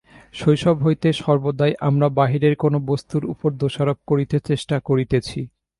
[0.33, 5.39] শৈশব হইতে সর্বদাই আমরা বাহিরের কোন বস্তুর উপর দোষারোপ করিতে চেষ্টা করিতেছি।